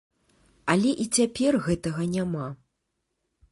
Але 0.73 0.93
і 1.03 1.05
цяпер 1.19 1.59
гэтага 1.67 2.09
няма. 2.17 2.47